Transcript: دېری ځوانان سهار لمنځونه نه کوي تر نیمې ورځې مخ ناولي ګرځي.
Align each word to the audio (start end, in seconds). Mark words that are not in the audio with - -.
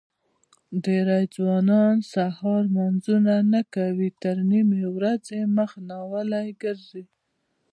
دېری 0.83 1.23
ځوانان 1.35 1.95
سهار 2.13 2.61
لمنځونه 2.73 3.33
نه 3.53 3.61
کوي 3.75 4.09
تر 4.21 4.35
نیمې 4.51 4.83
ورځې 4.95 5.39
مخ 5.55 5.71
ناولي 5.89 6.47
ګرځي. 6.63 7.03